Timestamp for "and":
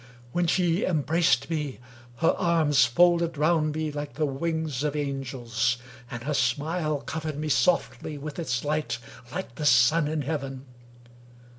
6.09-6.23